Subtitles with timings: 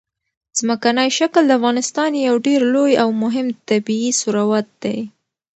[0.57, 4.97] ځمکنی شکل د افغانستان یو ډېر لوی او مهم طبعي ثروت دی.